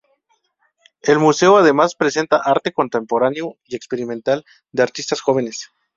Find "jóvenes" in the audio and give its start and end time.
5.21-5.69